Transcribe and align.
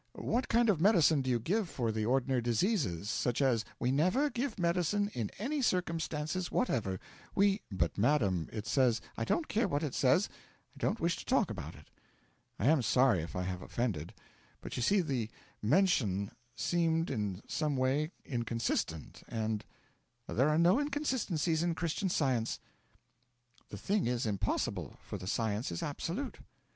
What 0.15 0.47
kind 0.49 0.67
of 0.67 0.81
medicine 0.81 1.21
do 1.21 1.29
you 1.29 1.39
give 1.39 1.69
for 1.69 1.91
the 1.91 2.07
ordinary 2.07 2.41
diseases, 2.41 3.07
such 3.07 3.39
as' 3.39 3.63
'We 3.79 3.91
never 3.91 4.31
give 4.31 4.57
medicine 4.57 5.11
in 5.13 5.29
any 5.37 5.61
circumstances 5.61 6.51
whatever! 6.51 6.99
We' 7.35 7.61
'But, 7.71 7.99
madam, 7.99 8.49
it 8.51 8.65
says' 8.65 8.99
'I 9.19 9.25
don't 9.25 9.47
care 9.47 9.67
what 9.67 9.83
it 9.83 9.93
says, 9.93 10.25
and 10.73 10.83
I 10.83 10.87
don't 10.87 10.99
wish 10.99 11.17
to 11.17 11.25
talk 11.25 11.51
about 11.51 11.75
it.' 11.75 11.91
'I 12.57 12.65
am 12.65 12.81
sorry 12.81 13.21
if 13.21 13.35
I 13.35 13.43
have 13.43 13.61
offended, 13.61 14.15
but 14.59 14.75
you 14.75 14.81
see 14.81 15.01
the 15.01 15.29
mention 15.61 16.31
seemed 16.55 17.11
in 17.11 17.43
some 17.47 17.77
way 17.77 18.09
inconsistent, 18.25 19.21
and' 19.27 19.63
'There 20.27 20.49
are 20.49 20.57
no 20.57 20.79
inconsistencies 20.79 21.61
in 21.61 21.75
Christian 21.75 22.09
Science. 22.09 22.59
The 23.69 23.77
thing 23.77 24.07
is 24.07 24.25
impossible, 24.25 24.97
for 25.03 25.19
the 25.19 25.27
Science 25.27 25.71
is 25.71 25.83
absolute. 25.83 26.39